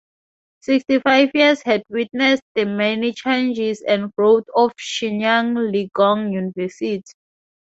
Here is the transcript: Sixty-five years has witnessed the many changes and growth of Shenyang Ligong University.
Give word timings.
Sixty-five 0.61 1.29
years 1.35 1.61
has 1.61 1.83
witnessed 1.87 2.41
the 2.55 2.65
many 2.65 3.13
changes 3.13 3.83
and 3.87 4.11
growth 4.15 4.45
of 4.55 4.71
Shenyang 4.81 5.71
Ligong 5.71 6.33
University. 6.33 7.03